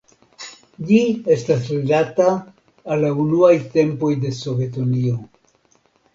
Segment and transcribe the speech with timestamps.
[0.91, 0.95] Ĝi
[1.35, 2.31] estas rilata
[2.95, 5.17] al la unuaj tempoj de Sovetunio.